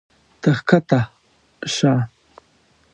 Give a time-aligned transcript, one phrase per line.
[0.41, 0.99] ته ښکته
[1.73, 1.93] شه.